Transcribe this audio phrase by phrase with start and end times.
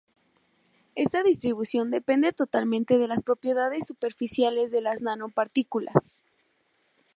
[0.95, 6.23] Esta distribución depende totalmente de las propiedades superficiales de las nanopartículas.